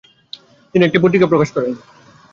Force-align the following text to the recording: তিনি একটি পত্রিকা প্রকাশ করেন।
তিনি 0.75 0.83
একটি 0.85 0.99
পত্রিকা 0.99 1.27
প্রকাশ 1.27 1.49
করেন। 1.55 1.71